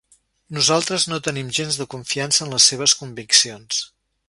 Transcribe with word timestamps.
Nosaltres 0.57 1.05
no 1.11 1.19
tenim 1.27 1.51
gens 1.59 1.77
de 1.83 1.87
confiança 1.95 2.43
en 2.47 2.57
les 2.57 2.69
seves 2.73 2.99
conviccions. 3.03 3.87